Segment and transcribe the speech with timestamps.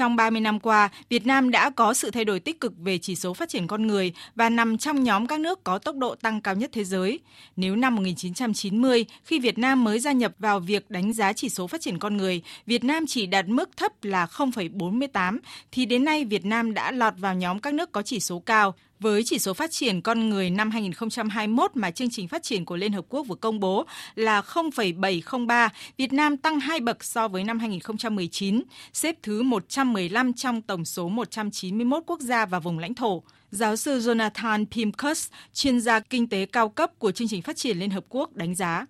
[0.00, 3.16] Trong 30 năm qua, Việt Nam đã có sự thay đổi tích cực về chỉ
[3.16, 6.40] số phát triển con người và nằm trong nhóm các nước có tốc độ tăng
[6.40, 7.18] cao nhất thế giới.
[7.56, 11.66] Nếu năm 1990, khi Việt Nam mới gia nhập vào việc đánh giá chỉ số
[11.66, 15.38] phát triển con người, Việt Nam chỉ đạt mức thấp là 0,48,
[15.72, 18.74] thì đến nay Việt Nam đã lọt vào nhóm các nước có chỉ số cao.
[19.00, 22.76] Với chỉ số phát triển con người năm 2021 mà chương trình phát triển của
[22.76, 27.44] Liên Hợp Quốc vừa công bố là 0,703, Việt Nam tăng 2 bậc so với
[27.44, 33.22] năm 2019, xếp thứ 115 trong tổng số 191 quốc gia và vùng lãnh thổ.
[33.50, 37.78] Giáo sư Jonathan Pimkus, chuyên gia kinh tế cao cấp của chương trình phát triển
[37.78, 38.86] Liên Hợp Quốc đánh giá.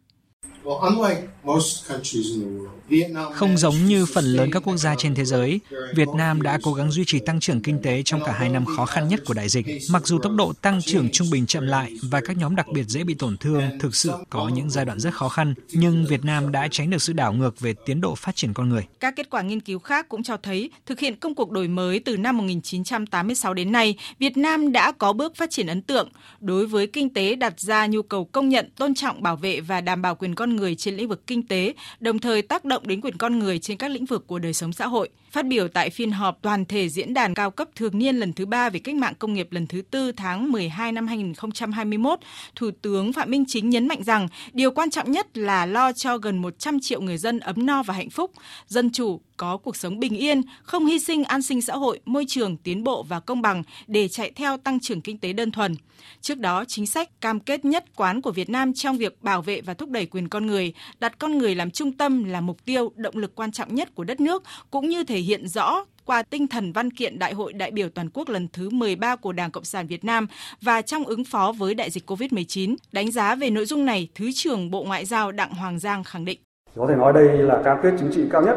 [3.35, 5.61] Không giống như phần lớn các quốc gia trên thế giới,
[5.95, 8.65] Việt Nam đã cố gắng duy trì tăng trưởng kinh tế trong cả hai năm
[8.77, 9.67] khó khăn nhất của đại dịch.
[9.91, 12.83] Mặc dù tốc độ tăng trưởng trung bình chậm lại và các nhóm đặc biệt
[12.83, 16.25] dễ bị tổn thương thực sự có những giai đoạn rất khó khăn, nhưng Việt
[16.25, 18.87] Nam đã tránh được sự đảo ngược về tiến độ phát triển con người.
[19.01, 22.01] Các kết quả nghiên cứu khác cũng cho thấy thực hiện công cuộc đổi mới
[22.01, 26.09] từ năm 1986 đến nay, Việt Nam đã có bước phát triển ấn tượng.
[26.41, 29.81] Đối với kinh tế đặt ra nhu cầu công nhận, tôn trọng, bảo vệ và
[29.81, 33.01] đảm bảo quyền con người trên lĩnh vực kinh tế, đồng thời tác động đến
[33.01, 35.09] quyền con người trên các lĩnh vực của đời sống xã hội.
[35.31, 38.47] Phát biểu tại phiên họp toàn thể diễn đàn cao cấp thường niên lần thứ
[38.47, 42.19] ba về cách mạng công nghiệp lần thứ tư tháng 12 năm 2021,
[42.57, 46.19] Thủ tướng Phạm Minh Chính nhấn mạnh rằng điều quan trọng nhất là lo cho
[46.19, 48.33] gần 100 triệu người dân ấm no và hạnh phúc,
[48.67, 52.25] dân chủ, có cuộc sống bình yên, không hy sinh an sinh xã hội, môi
[52.29, 55.75] trường, tiến bộ và công bằng để chạy theo tăng trưởng kinh tế đơn thuần.
[56.21, 59.61] Trước đó, chính sách cam kết nhất quán của Việt Nam trong việc bảo vệ
[59.61, 62.93] và thúc đẩy quyền con người, đặt con người làm trung tâm là mục tiêu,
[62.97, 66.47] động lực quan trọng nhất của đất nước, cũng như thể hiện rõ qua tinh
[66.47, 69.65] thần văn kiện Đại hội đại biểu toàn quốc lần thứ 13 của Đảng Cộng
[69.65, 70.27] sản Việt Nam
[70.61, 72.77] và trong ứng phó với đại dịch COVID-19.
[72.93, 76.25] Đánh giá về nội dung này, Thứ trưởng Bộ Ngoại giao Đặng Hoàng Giang khẳng
[76.25, 76.41] định.
[76.77, 78.57] Có thể nói đây là cam kết chính trị cao nhất,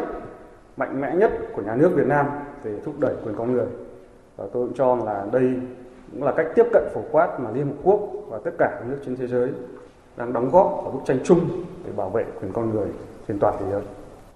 [0.78, 2.26] mạnh mẽ nhất của nhà nước Việt Nam
[2.64, 3.66] về thúc đẩy quyền con người.
[4.38, 5.54] Và tôi cũng cho là đây
[6.12, 8.00] cũng là cách tiếp cận phổ quát mà Liên Hợp Quốc
[8.30, 9.50] và tất cả các nước trên thế giới
[10.18, 11.40] đang đóng góp vào bức tranh chung
[11.86, 12.88] để bảo vệ quyền con người
[13.28, 13.82] trên toàn thế giới.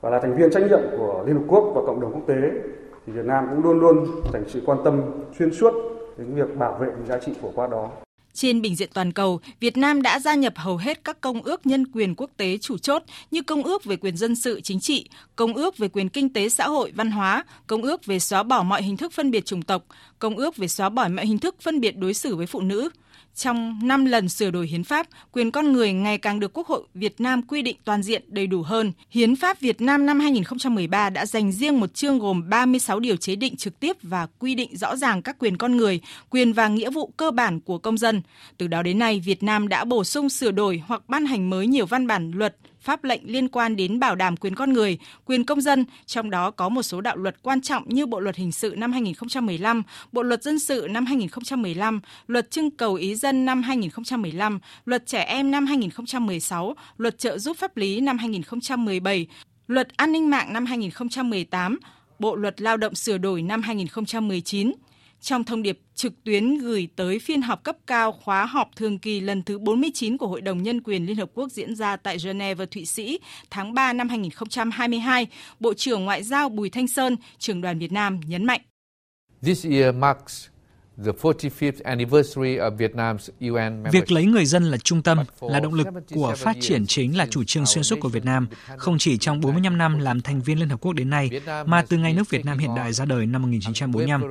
[0.02, 2.52] Và là thành viên trách nhiệm của Liên Hợp Quốc và cộng đồng quốc tế,
[3.06, 5.02] thì Việt Nam cũng luôn luôn dành sự quan tâm
[5.40, 5.74] xuyên suốt
[6.18, 7.90] đến việc bảo vệ những giá trị phổ quát đó.
[8.38, 11.66] Trên bình diện toàn cầu, Việt Nam đã gia nhập hầu hết các công ước
[11.66, 15.10] nhân quyền quốc tế chủ chốt như Công ước về quyền dân sự chính trị,
[15.36, 18.64] Công ước về quyền kinh tế xã hội văn hóa, Công ước về xóa bỏ
[18.64, 19.86] mọi hình thức phân biệt chủng tộc,
[20.20, 22.90] Công ước về xóa bỏ mọi hình thức phân biệt đối xử với phụ nữ.
[23.36, 26.84] Trong 5 lần sửa đổi hiến pháp, quyền con người ngày càng được Quốc hội
[26.94, 28.92] Việt Nam quy định toàn diện đầy đủ hơn.
[29.10, 33.36] Hiến pháp Việt Nam năm 2013 đã dành riêng một chương gồm 36 điều chế
[33.36, 36.90] định trực tiếp và quy định rõ ràng các quyền con người, quyền và nghĩa
[36.90, 38.22] vụ cơ bản của công dân.
[38.58, 41.68] Từ đó đến nay, Việt Nam đã bổ sung sửa đổi hoặc ban hành mới
[41.68, 45.44] nhiều văn bản luật, pháp lệnh liên quan đến bảo đảm quyền con người, quyền
[45.46, 48.52] công dân, trong đó có một số đạo luật quan trọng như Bộ luật hình
[48.52, 53.64] sự năm 2015, Bộ luật dân sự năm 2015, Luật trưng cầu ý dân năm
[53.64, 59.28] 2015, Luật trẻ em năm 2016, Luật trợ giúp pháp lý năm 2017,
[59.68, 61.80] Luật an ninh mạng năm 2018,
[62.20, 64.72] Bộ luật lao động sửa đổi năm 2019.
[65.22, 69.20] Trong thông điệp trực tuyến gửi tới phiên họp cấp cao khóa họp thường kỳ
[69.20, 72.66] lần thứ 49 của Hội đồng Nhân quyền Liên Hợp Quốc diễn ra tại Geneva,
[72.72, 73.20] Thụy Sĩ
[73.50, 75.28] tháng 3 năm 2022,
[75.60, 78.62] Bộ trưởng Ngoại giao Bùi Thanh Sơn, trưởng đoàn Việt Nam nhấn mạnh.
[79.42, 80.48] This year marks
[83.92, 87.28] Việc lấy người dân là trung tâm, là động lực của phát triển chính là
[87.30, 88.48] chủ trương xuyên suốt của Việt Nam,
[88.78, 91.30] không chỉ trong 45 năm làm thành viên Liên Hợp Quốc đến nay,
[91.66, 94.24] mà từ ngày nước Việt Nam hiện đại ra đời năm 1945.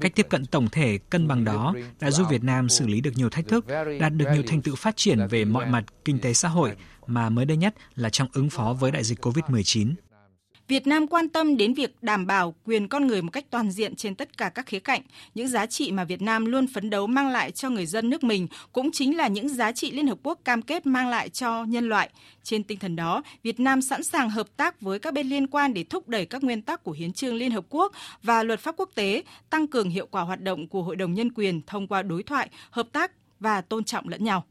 [0.00, 3.12] Cách tiếp cận tổng thể cân bằng đó đã giúp Việt Nam xử lý được
[3.16, 3.66] nhiều thách thức,
[4.00, 6.72] đạt được nhiều thành tựu phát triển về mọi mặt kinh tế xã hội,
[7.06, 9.92] mà mới đây nhất là trong ứng phó với đại dịch COVID-19.
[10.70, 13.96] Việt Nam quan tâm đến việc đảm bảo quyền con người một cách toàn diện
[13.96, 15.02] trên tất cả các khía cạnh.
[15.34, 18.24] Những giá trị mà Việt Nam luôn phấn đấu mang lại cho người dân nước
[18.24, 21.64] mình cũng chính là những giá trị Liên Hợp Quốc cam kết mang lại cho
[21.64, 22.10] nhân loại.
[22.42, 25.74] Trên tinh thần đó, Việt Nam sẵn sàng hợp tác với các bên liên quan
[25.74, 27.92] để thúc đẩy các nguyên tắc của Hiến trương Liên Hợp Quốc
[28.22, 31.32] và luật pháp quốc tế, tăng cường hiệu quả hoạt động của Hội đồng Nhân
[31.32, 34.44] quyền thông qua đối thoại, hợp tác và tôn trọng lẫn nhau.